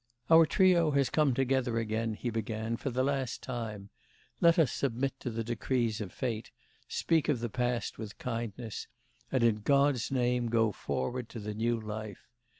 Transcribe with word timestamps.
'Our 0.31 0.47
trio 0.47 0.89
has 0.93 1.11
come 1.11 1.35
together 1.35 1.77
again,' 1.77 2.15
he 2.15 2.31
began, 2.31 2.75
'for 2.75 2.89
the 2.89 3.03
last 3.03 3.43
time. 3.43 3.91
Let 4.39 4.57
us 4.57 4.71
submit 4.71 5.13
to 5.19 5.29
the 5.29 5.43
decrees 5.43 6.01
of 6.01 6.11
fate; 6.11 6.49
speak 6.87 7.29
of 7.29 7.39
the 7.39 7.49
past 7.49 7.99
with 7.99 8.17
kindness; 8.17 8.87
and 9.31 9.43
in 9.43 9.57
God's 9.61 10.09
name 10.09 10.47
go 10.49 10.71
forward 10.71 11.29
to 11.29 11.39
the 11.39 11.53
new 11.53 11.79
life! 11.79 12.25